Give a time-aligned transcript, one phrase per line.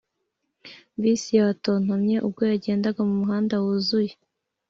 [1.01, 4.13] bisi yatontomye ubwo yagendaga mu muhanda wuzuye.